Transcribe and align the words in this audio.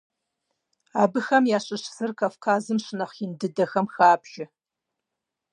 Абыхэм 1.01 1.43
ящыщ 1.57 1.83
зыр 1.95 2.11
Кавказым 2.19 2.77
щынэхъ 2.85 3.17
ин 3.23 3.31
дыдэхэм 3.39 3.87
хабжэ. 3.93 4.45